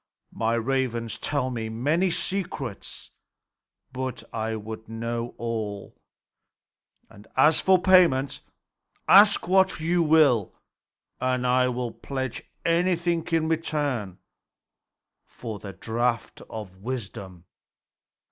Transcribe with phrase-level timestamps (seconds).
[0.33, 3.11] My ravens tell me many secrets;
[3.93, 5.95] but I would know all.
[7.07, 8.39] And as for payment,
[9.07, 10.55] ask what you will,
[11.19, 14.17] and I will pledge anything in return
[15.23, 17.45] for the draught of wisdom."